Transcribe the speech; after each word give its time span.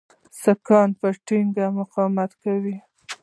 سیکهان 0.41 0.89
به 0.99 1.07
ټینګ 1.25 1.55
مقاومت 1.77 2.31
وکړي. 2.33 2.75